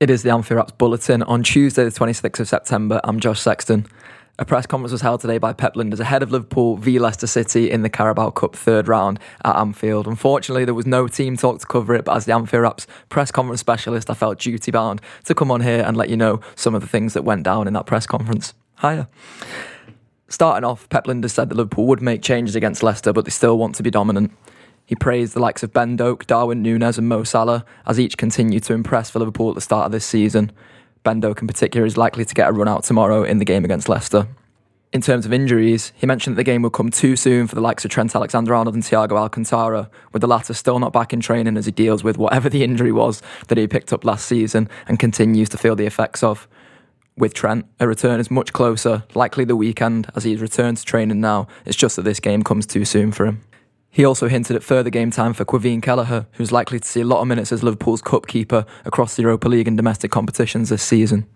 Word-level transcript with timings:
It 0.00 0.08
is 0.08 0.22
the 0.22 0.30
Wraps 0.30 0.72
Bulletin 0.78 1.22
on 1.24 1.42
Tuesday, 1.42 1.84
the 1.84 1.90
26th 1.90 2.40
of 2.40 2.48
September. 2.48 3.02
I'm 3.04 3.20
Josh 3.20 3.38
Sexton. 3.38 3.84
A 4.38 4.46
press 4.46 4.64
conference 4.64 4.92
was 4.92 5.02
held 5.02 5.20
today 5.20 5.36
by 5.36 5.52
Pep 5.52 5.74
Lijnders 5.74 6.00
ahead 6.00 6.22
of 6.22 6.32
Liverpool 6.32 6.78
v 6.78 6.98
Leicester 6.98 7.26
City 7.26 7.70
in 7.70 7.82
the 7.82 7.90
Carabao 7.90 8.30
Cup 8.30 8.56
third 8.56 8.88
round 8.88 9.20
at 9.44 9.56
Anfield. 9.56 10.06
Unfortunately, 10.06 10.64
there 10.64 10.72
was 10.72 10.86
no 10.86 11.06
team 11.06 11.36
talk 11.36 11.60
to 11.60 11.66
cover 11.66 11.94
it, 11.94 12.06
but 12.06 12.16
as 12.16 12.24
the 12.24 12.32
Anfield 12.32 12.62
Wraps 12.62 12.86
press 13.10 13.30
conference 13.30 13.60
specialist, 13.60 14.08
I 14.08 14.14
felt 14.14 14.38
duty 14.38 14.70
bound 14.70 15.02
to 15.26 15.34
come 15.34 15.50
on 15.50 15.60
here 15.60 15.84
and 15.86 15.98
let 15.98 16.08
you 16.08 16.16
know 16.16 16.40
some 16.54 16.74
of 16.74 16.80
the 16.80 16.88
things 16.88 17.12
that 17.12 17.24
went 17.24 17.42
down 17.42 17.66
in 17.66 17.74
that 17.74 17.84
press 17.84 18.06
conference. 18.06 18.54
Hiya. 18.80 19.06
Starting 20.28 20.64
off, 20.64 20.88
Pep 20.88 21.04
Lijnders 21.04 21.32
said 21.32 21.50
that 21.50 21.56
Liverpool 21.56 21.86
would 21.88 22.00
make 22.00 22.22
changes 22.22 22.56
against 22.56 22.82
Leicester, 22.82 23.12
but 23.12 23.26
they 23.26 23.30
still 23.30 23.58
want 23.58 23.74
to 23.74 23.82
be 23.82 23.90
dominant. 23.90 24.32
He 24.90 24.96
praised 24.96 25.34
the 25.34 25.40
likes 25.40 25.62
of 25.62 25.72
Ben 25.72 25.94
Doak, 25.94 26.26
Darwin 26.26 26.64
Núñez, 26.64 26.98
and 26.98 27.08
Mo 27.08 27.22
Salah 27.22 27.64
as 27.86 28.00
each 28.00 28.16
continue 28.16 28.58
to 28.58 28.72
impress 28.72 29.08
for 29.08 29.20
Liverpool 29.20 29.48
at 29.48 29.54
the 29.54 29.60
start 29.60 29.86
of 29.86 29.92
this 29.92 30.04
season. 30.04 30.50
Ben 31.04 31.20
Doak, 31.20 31.40
in 31.40 31.46
particular, 31.46 31.86
is 31.86 31.96
likely 31.96 32.24
to 32.24 32.34
get 32.34 32.48
a 32.48 32.52
run 32.52 32.66
out 32.66 32.82
tomorrow 32.82 33.22
in 33.22 33.38
the 33.38 33.44
game 33.44 33.64
against 33.64 33.88
Leicester. 33.88 34.26
In 34.92 35.00
terms 35.00 35.26
of 35.26 35.32
injuries, 35.32 35.92
he 35.94 36.08
mentioned 36.08 36.34
that 36.34 36.40
the 36.40 36.50
game 36.50 36.62
would 36.62 36.72
come 36.72 36.90
too 36.90 37.14
soon 37.14 37.46
for 37.46 37.54
the 37.54 37.60
likes 37.60 37.84
of 37.84 37.92
Trent 37.92 38.16
Alexander 38.16 38.52
Arnold 38.52 38.74
and 38.74 38.82
Thiago 38.82 39.12
Alcantara, 39.12 39.88
with 40.12 40.22
the 40.22 40.26
latter 40.26 40.54
still 40.54 40.80
not 40.80 40.92
back 40.92 41.12
in 41.12 41.20
training 41.20 41.56
as 41.56 41.66
he 41.66 41.70
deals 41.70 42.02
with 42.02 42.18
whatever 42.18 42.48
the 42.48 42.64
injury 42.64 42.90
was 42.90 43.22
that 43.46 43.58
he 43.58 43.68
picked 43.68 43.92
up 43.92 44.04
last 44.04 44.26
season 44.26 44.68
and 44.88 44.98
continues 44.98 45.48
to 45.50 45.56
feel 45.56 45.76
the 45.76 45.86
effects 45.86 46.24
of. 46.24 46.48
With 47.16 47.32
Trent, 47.32 47.64
a 47.78 47.86
return 47.86 48.18
is 48.18 48.28
much 48.28 48.52
closer, 48.52 49.04
likely 49.14 49.44
the 49.44 49.54
weekend, 49.54 50.10
as 50.16 50.24
he's 50.24 50.40
returned 50.40 50.78
to 50.78 50.84
training 50.84 51.20
now. 51.20 51.46
It's 51.64 51.76
just 51.76 51.94
that 51.94 52.02
this 52.02 52.18
game 52.18 52.42
comes 52.42 52.66
too 52.66 52.84
soon 52.84 53.12
for 53.12 53.26
him. 53.26 53.42
He 53.90 54.04
also 54.04 54.28
hinted 54.28 54.54
at 54.54 54.62
further 54.62 54.88
game 54.88 55.10
time 55.10 55.32
for 55.34 55.44
Caoimhín 55.44 55.82
Kelleher, 55.82 56.26
who's 56.32 56.52
likely 56.52 56.78
to 56.78 56.86
see 56.86 57.00
a 57.00 57.04
lot 57.04 57.20
of 57.20 57.26
minutes 57.26 57.50
as 57.50 57.64
Liverpool's 57.64 58.00
cup 58.00 58.28
keeper 58.28 58.64
across 58.84 59.16
the 59.16 59.22
Europa 59.22 59.48
League 59.48 59.66
and 59.66 59.76
domestic 59.76 60.12
competitions 60.12 60.68
this 60.68 60.82
season. 60.82 61.26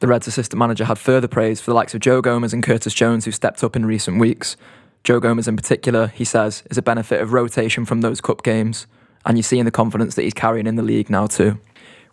The 0.00 0.08
Reds 0.08 0.26
assistant 0.26 0.58
manager 0.58 0.86
had 0.86 0.98
further 0.98 1.28
praise 1.28 1.60
for 1.60 1.70
the 1.70 1.74
likes 1.74 1.94
of 1.94 2.00
Joe 2.00 2.20
Gomez 2.20 2.52
and 2.52 2.62
Curtis 2.62 2.94
Jones, 2.94 3.26
who 3.26 3.30
stepped 3.30 3.62
up 3.62 3.76
in 3.76 3.86
recent 3.86 4.18
weeks. 4.18 4.56
Joe 5.04 5.20
Gomez, 5.20 5.46
in 5.46 5.56
particular, 5.56 6.08
he 6.08 6.24
says, 6.24 6.64
is 6.70 6.78
a 6.78 6.82
benefit 6.82 7.20
of 7.20 7.32
rotation 7.32 7.84
from 7.84 8.00
those 8.00 8.20
cup 8.20 8.42
games, 8.42 8.86
and 9.24 9.36
you 9.36 9.42
see 9.42 9.58
in 9.58 9.64
the 9.64 9.70
confidence 9.70 10.14
that 10.14 10.22
he's 10.22 10.34
carrying 10.34 10.66
in 10.66 10.76
the 10.76 10.82
league 10.82 11.10
now, 11.10 11.26
too. 11.26 11.60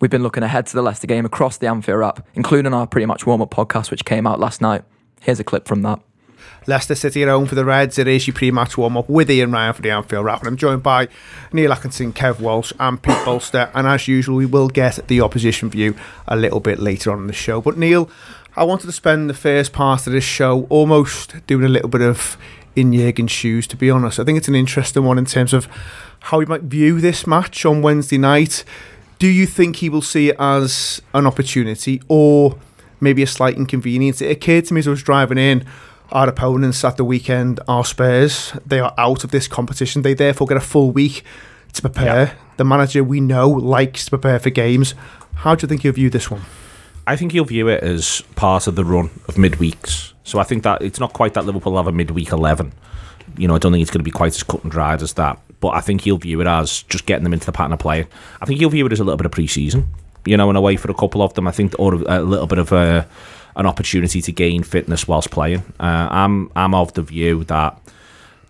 We've 0.00 0.10
been 0.10 0.22
looking 0.22 0.42
ahead 0.42 0.66
to 0.66 0.74
the 0.74 0.82
Leicester 0.82 1.06
game 1.06 1.26
across 1.26 1.58
the 1.58 1.66
Anfield 1.66 1.98
Wrap, 1.98 2.26
including 2.34 2.72
our 2.72 2.86
pretty 2.86 3.06
much 3.06 3.26
warm 3.26 3.42
up 3.42 3.50
podcast, 3.50 3.90
which 3.90 4.04
came 4.04 4.26
out 4.26 4.40
last 4.40 4.60
night. 4.60 4.84
Here's 5.20 5.38
a 5.38 5.44
clip 5.44 5.68
from 5.68 5.82
that. 5.82 6.00
Leicester 6.66 6.94
City 6.94 7.22
at 7.22 7.28
home 7.28 7.46
for 7.46 7.54
the 7.54 7.64
Reds. 7.64 7.98
It 7.98 8.08
is 8.08 8.26
your 8.26 8.34
pre-match 8.34 8.78
warm-up 8.78 9.08
with 9.08 9.30
Ian 9.30 9.52
Ryan 9.52 9.74
for 9.74 9.82
the 9.82 9.90
Anfield 9.90 10.24
Wrap. 10.24 10.40
And 10.40 10.48
I'm 10.48 10.56
joined 10.56 10.82
by 10.82 11.08
Neil 11.52 11.72
Atkinson, 11.72 12.12
Kev 12.12 12.40
Walsh 12.40 12.72
and 12.78 13.02
Pete 13.02 13.18
Bolster. 13.24 13.70
And 13.74 13.86
as 13.86 14.08
usual, 14.08 14.36
we 14.36 14.46
will 14.46 14.68
get 14.68 15.06
the 15.08 15.20
opposition 15.20 15.70
view 15.70 15.96
a 16.28 16.36
little 16.36 16.60
bit 16.60 16.78
later 16.78 17.12
on 17.12 17.18
in 17.18 17.26
the 17.26 17.32
show. 17.32 17.60
But 17.60 17.76
Neil, 17.78 18.08
I 18.54 18.64
wanted 18.64 18.86
to 18.86 18.92
spend 18.92 19.30
the 19.30 19.34
first 19.34 19.72
part 19.72 20.06
of 20.06 20.12
this 20.12 20.24
show 20.24 20.66
almost 20.68 21.46
doing 21.46 21.64
a 21.64 21.68
little 21.68 21.88
bit 21.88 22.02
of 22.02 22.36
in 22.74 22.92
Jurgen's 22.92 23.30
shoes, 23.30 23.66
to 23.68 23.76
be 23.76 23.90
honest. 23.90 24.18
I 24.18 24.24
think 24.24 24.38
it's 24.38 24.48
an 24.48 24.54
interesting 24.54 25.04
one 25.04 25.18
in 25.18 25.24
terms 25.24 25.52
of 25.52 25.68
how 26.20 26.38
we 26.38 26.46
might 26.46 26.62
view 26.62 27.00
this 27.00 27.26
match 27.26 27.64
on 27.64 27.82
Wednesday 27.82 28.18
night. 28.18 28.64
Do 29.18 29.26
you 29.26 29.46
think 29.46 29.76
he 29.76 29.88
will 29.88 30.02
see 30.02 30.30
it 30.30 30.36
as 30.38 31.00
an 31.14 31.26
opportunity 31.26 32.02
or 32.08 32.58
maybe 33.00 33.22
a 33.22 33.26
slight 33.26 33.56
inconvenience? 33.56 34.20
It 34.20 34.30
occurred 34.30 34.66
to 34.66 34.74
me 34.74 34.80
as 34.80 34.88
I 34.88 34.90
was 34.90 35.02
driving 35.02 35.38
in 35.38 35.64
our 36.12 36.28
opponents 36.28 36.84
at 36.84 36.96
the 36.96 37.04
weekend 37.04 37.60
are 37.66 37.84
Spurs. 37.84 38.52
They 38.64 38.78
are 38.78 38.94
out 38.96 39.24
of 39.24 39.30
this 39.30 39.48
competition. 39.48 40.02
They 40.02 40.14
therefore 40.14 40.46
get 40.46 40.56
a 40.56 40.60
full 40.60 40.92
week 40.92 41.24
to 41.72 41.82
prepare. 41.82 42.26
Yeah. 42.26 42.34
The 42.58 42.64
manager 42.64 43.02
we 43.02 43.20
know 43.20 43.48
likes 43.48 44.04
to 44.04 44.10
prepare 44.10 44.38
for 44.38 44.50
games. 44.50 44.94
How 45.36 45.54
do 45.54 45.64
you 45.64 45.68
think 45.68 45.84
you'll 45.84 45.94
view 45.94 46.10
this 46.10 46.30
one? 46.30 46.42
I 47.06 47.16
think 47.16 47.34
you'll 47.34 47.46
view 47.46 47.68
it 47.68 47.82
as 47.82 48.20
part 48.36 48.66
of 48.66 48.76
the 48.76 48.84
run 48.84 49.06
of 49.26 49.34
midweeks. 49.34 50.12
So 50.22 50.38
I 50.38 50.44
think 50.44 50.62
that 50.62 50.82
it's 50.82 51.00
not 51.00 51.12
quite 51.12 51.34
that 51.34 51.44
Liverpool 51.44 51.76
have 51.76 51.88
a 51.88 51.92
midweek 51.92 52.30
11. 52.30 52.72
You 53.36 53.48
know, 53.48 53.54
I 53.54 53.58
don't 53.58 53.72
think 53.72 53.82
it's 53.82 53.90
going 53.90 54.00
to 54.00 54.04
be 54.04 54.10
quite 54.10 54.34
as 54.34 54.42
cut 54.42 54.62
and 54.62 54.70
dried 54.70 55.02
as 55.02 55.14
that. 55.14 55.38
But 55.60 55.70
I 55.70 55.80
think 55.80 56.02
he'll 56.02 56.18
view 56.18 56.40
it 56.40 56.46
as 56.46 56.82
just 56.84 57.06
getting 57.06 57.24
them 57.24 57.32
into 57.32 57.46
the 57.46 57.52
pattern 57.52 57.72
of 57.72 57.78
playing. 57.78 58.06
I 58.40 58.46
think 58.46 58.60
he'll 58.60 58.70
view 58.70 58.86
it 58.86 58.92
as 58.92 59.00
a 59.00 59.04
little 59.04 59.16
bit 59.16 59.26
of 59.26 59.32
pre 59.32 59.46
season, 59.46 59.88
you 60.24 60.36
know, 60.36 60.50
in 60.50 60.56
a 60.56 60.60
way 60.60 60.76
for 60.76 60.90
a 60.90 60.94
couple 60.94 61.22
of 61.22 61.34
them. 61.34 61.48
I 61.48 61.52
think, 61.52 61.74
or 61.78 61.94
a 61.94 62.22
little 62.22 62.46
bit 62.46 62.58
of 62.58 62.72
a 62.72 63.08
an 63.56 63.66
opportunity 63.66 64.22
to 64.22 64.32
gain 64.32 64.62
fitness 64.62 65.06
whilst 65.06 65.30
playing. 65.30 65.62
Uh, 65.78 66.08
I'm 66.10 66.50
I'm 66.56 66.74
of 66.74 66.92
the 66.94 67.02
view 67.02 67.44
that 67.44 67.78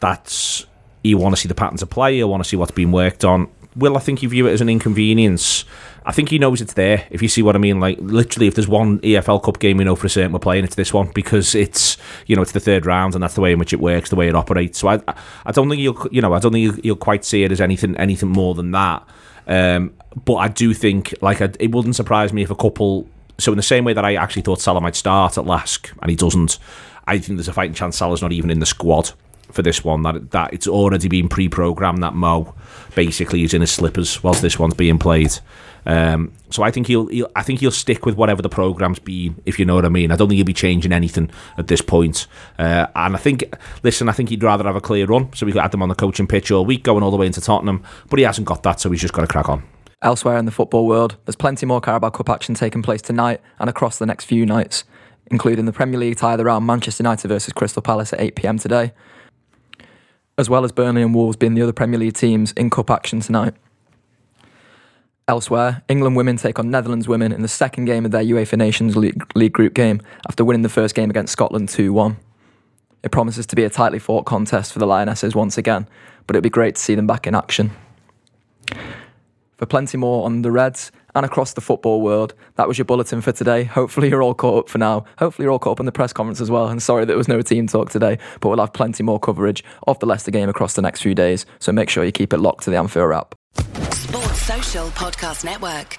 that's 0.00 0.66
you 1.02 1.18
want 1.18 1.34
to 1.34 1.40
see 1.40 1.48
the 1.48 1.54
patterns 1.54 1.82
of 1.82 1.90
play, 1.90 2.16
you 2.16 2.28
want 2.28 2.42
to 2.42 2.48
see 2.48 2.56
what's 2.56 2.72
being 2.72 2.92
worked 2.92 3.24
on. 3.24 3.48
Will 3.74 3.96
I 3.96 4.00
think 4.00 4.22
you 4.22 4.28
view 4.28 4.46
it 4.46 4.52
as 4.52 4.60
an 4.60 4.68
inconvenience? 4.68 5.64
I 6.04 6.12
think 6.12 6.28
he 6.28 6.38
knows 6.38 6.60
it's 6.60 6.74
there. 6.74 7.06
If 7.10 7.22
you 7.22 7.28
see 7.28 7.42
what 7.42 7.54
I 7.54 7.58
mean, 7.58 7.80
like 7.80 7.98
literally, 8.00 8.46
if 8.46 8.54
there's 8.54 8.68
one 8.68 8.98
EFL 9.00 9.42
Cup 9.42 9.58
game 9.60 9.78
we 9.78 9.84
know 9.84 9.96
for 9.96 10.06
a 10.06 10.10
certain 10.10 10.32
we're 10.32 10.40
playing, 10.40 10.64
it's 10.64 10.74
this 10.74 10.92
one 10.92 11.10
because 11.14 11.54
it's 11.54 11.96
you 12.26 12.36
know 12.36 12.42
it's 12.42 12.52
the 12.52 12.60
third 12.60 12.86
round 12.86 13.14
and 13.14 13.22
that's 13.22 13.34
the 13.34 13.40
way 13.40 13.52
in 13.52 13.58
which 13.58 13.72
it 13.72 13.80
works, 13.80 14.10
the 14.10 14.16
way 14.16 14.28
it 14.28 14.34
operates. 14.34 14.78
So 14.78 14.88
I 14.88 15.00
I 15.46 15.52
don't 15.52 15.68
think 15.68 15.80
you'll 15.80 16.08
you 16.10 16.20
know 16.20 16.34
I 16.34 16.38
don't 16.38 16.52
think 16.52 16.64
you'll, 16.64 16.80
you'll 16.80 16.96
quite 16.96 17.24
see 17.24 17.44
it 17.44 17.52
as 17.52 17.60
anything 17.60 17.96
anything 17.96 18.28
more 18.28 18.54
than 18.54 18.72
that. 18.72 19.06
Um, 19.46 19.94
but 20.24 20.36
I 20.36 20.48
do 20.48 20.74
think 20.74 21.14
like 21.20 21.40
it 21.40 21.70
wouldn't 21.72 21.96
surprise 21.96 22.32
me 22.32 22.42
if 22.42 22.50
a 22.50 22.56
couple 22.56 23.08
so 23.42 23.52
in 23.52 23.56
the 23.56 23.62
same 23.62 23.84
way 23.84 23.92
that 23.92 24.04
I 24.04 24.14
actually 24.14 24.42
thought 24.42 24.60
Salah 24.60 24.80
might 24.80 24.96
start 24.96 25.36
at 25.36 25.44
LASK 25.44 25.92
and 26.00 26.10
he 26.10 26.16
doesn't, 26.16 26.58
I 27.06 27.18
think 27.18 27.38
there's 27.38 27.48
a 27.48 27.52
fighting 27.52 27.74
chance 27.74 27.96
Salah's 27.96 28.22
not 28.22 28.32
even 28.32 28.50
in 28.50 28.60
the 28.60 28.66
squad 28.66 29.10
for 29.50 29.62
this 29.62 29.84
one. 29.84 30.02
That 30.02 30.30
that 30.30 30.54
it's 30.54 30.66
already 30.66 31.08
been 31.08 31.28
pre-programmed 31.28 32.02
that 32.02 32.14
Mo 32.14 32.54
basically 32.94 33.42
is 33.42 33.54
in 33.54 33.60
his 33.60 33.70
slippers 33.70 34.22
whilst 34.22 34.42
this 34.42 34.58
one's 34.58 34.74
being 34.74 34.98
played. 34.98 35.38
Um, 35.84 36.32
so 36.50 36.62
I 36.62 36.70
think 36.70 36.86
he'll, 36.86 37.06
he'll, 37.06 37.30
I 37.34 37.42
think 37.42 37.60
he'll 37.60 37.72
stick 37.72 38.06
with 38.06 38.14
whatever 38.14 38.40
the 38.40 38.48
program's 38.48 39.00
been, 39.00 39.42
if 39.44 39.58
you 39.58 39.64
know 39.64 39.74
what 39.74 39.84
I 39.84 39.88
mean. 39.88 40.12
I 40.12 40.16
don't 40.16 40.28
think 40.28 40.36
he'll 40.36 40.44
be 40.44 40.52
changing 40.52 40.92
anything 40.92 41.30
at 41.58 41.66
this 41.66 41.80
point. 41.80 42.28
Uh, 42.56 42.86
and 42.94 43.16
I 43.16 43.18
think, 43.18 43.52
listen, 43.82 44.08
I 44.08 44.12
think 44.12 44.28
he'd 44.28 44.44
rather 44.44 44.64
have 44.64 44.76
a 44.76 44.80
clear 44.80 45.06
run, 45.06 45.32
so 45.32 45.44
we 45.44 45.50
could 45.50 45.60
add 45.60 45.72
them 45.72 45.82
on 45.82 45.88
the 45.88 45.96
coaching 45.96 46.28
pitch 46.28 46.52
all 46.52 46.64
week, 46.64 46.84
going 46.84 47.02
all 47.02 47.10
the 47.10 47.16
way 47.16 47.26
into 47.26 47.40
Tottenham. 47.40 47.82
But 48.08 48.20
he 48.20 48.24
hasn't 48.24 48.46
got 48.46 48.62
that, 48.62 48.78
so 48.78 48.90
he's 48.90 49.00
just 49.00 49.12
got 49.12 49.22
to 49.22 49.26
crack 49.26 49.48
on. 49.48 49.64
Elsewhere 50.02 50.36
in 50.36 50.46
the 50.46 50.50
football 50.50 50.88
world, 50.88 51.16
there's 51.24 51.36
plenty 51.36 51.64
more 51.64 51.80
Carabao 51.80 52.10
Cup 52.10 52.28
action 52.28 52.56
taking 52.56 52.82
place 52.82 53.00
tonight 53.00 53.40
and 53.60 53.70
across 53.70 53.98
the 53.98 54.06
next 54.06 54.24
few 54.24 54.44
nights, 54.44 54.82
including 55.26 55.64
the 55.64 55.72
Premier 55.72 55.98
League 55.98 56.16
tie 56.16 56.34
the 56.34 56.44
round 56.44 56.66
Manchester 56.66 57.04
United 57.04 57.28
versus 57.28 57.52
Crystal 57.52 57.80
Palace 57.80 58.12
at 58.12 58.18
8pm 58.18 58.60
today, 58.60 58.92
as 60.36 60.50
well 60.50 60.64
as 60.64 60.72
Burnley 60.72 61.02
and 61.02 61.14
Wolves 61.14 61.36
being 61.36 61.54
the 61.54 61.62
other 61.62 61.72
Premier 61.72 62.00
League 62.00 62.14
teams 62.14 62.50
in 62.52 62.68
Cup 62.68 62.90
action 62.90 63.20
tonight. 63.20 63.54
Elsewhere, 65.28 65.82
England 65.88 66.16
women 66.16 66.36
take 66.36 66.58
on 66.58 66.68
Netherlands 66.68 67.06
women 67.06 67.30
in 67.30 67.42
the 67.42 67.48
second 67.48 67.84
game 67.84 68.04
of 68.04 68.10
their 68.10 68.24
UEFA 68.24 68.58
Nations 68.58 68.96
League, 68.96 69.24
League 69.36 69.52
group 69.52 69.72
game 69.72 70.02
after 70.28 70.44
winning 70.44 70.62
the 70.62 70.68
first 70.68 70.96
game 70.96 71.10
against 71.10 71.32
Scotland 71.32 71.68
2 71.68 71.92
1. 71.92 72.16
It 73.04 73.12
promises 73.12 73.46
to 73.46 73.54
be 73.54 73.62
a 73.62 73.70
tightly 73.70 74.00
fought 74.00 74.26
contest 74.26 74.72
for 74.72 74.80
the 74.80 74.86
Lionesses 74.86 75.36
once 75.36 75.56
again, 75.56 75.88
but 76.26 76.34
it'd 76.34 76.42
be 76.42 76.50
great 76.50 76.74
to 76.74 76.80
see 76.80 76.96
them 76.96 77.06
back 77.06 77.28
in 77.28 77.36
action 77.36 77.70
for 79.62 79.66
plenty 79.66 79.96
more 79.96 80.26
on 80.26 80.42
the 80.42 80.50
Reds 80.50 80.90
and 81.14 81.24
across 81.24 81.52
the 81.52 81.60
football 81.60 82.00
world. 82.00 82.34
That 82.56 82.66
was 82.66 82.78
your 82.78 82.84
bulletin 82.84 83.20
for 83.20 83.30
today. 83.30 83.62
Hopefully, 83.62 84.08
you're 84.08 84.20
all 84.20 84.34
caught 84.34 84.64
up 84.64 84.68
for 84.68 84.78
now. 84.78 85.04
Hopefully, 85.18 85.44
you're 85.44 85.52
all 85.52 85.60
caught 85.60 85.72
up 85.72 85.80
in 85.80 85.86
the 85.86 85.92
press 85.92 86.12
conference 86.12 86.40
as 86.40 86.50
well. 86.50 86.66
And 86.66 86.82
sorry 86.82 87.04
there 87.04 87.16
was 87.16 87.28
no 87.28 87.40
team 87.42 87.68
talk 87.68 87.88
today, 87.88 88.18
but 88.40 88.48
we'll 88.48 88.58
have 88.58 88.72
plenty 88.72 89.04
more 89.04 89.20
coverage 89.20 89.62
of 89.86 90.00
the 90.00 90.06
Leicester 90.06 90.32
game 90.32 90.48
across 90.48 90.74
the 90.74 90.82
next 90.82 91.00
few 91.00 91.14
days. 91.14 91.46
So 91.60 91.70
make 91.70 91.90
sure 91.90 92.04
you 92.04 92.10
keep 92.10 92.32
it 92.32 92.38
locked 92.38 92.64
to 92.64 92.70
the 92.70 92.76
Anfield 92.76 93.08
Wrap. 93.08 93.36
Sports 93.92 94.42
Social 94.42 94.88
Podcast 94.88 95.44
Network. 95.44 95.96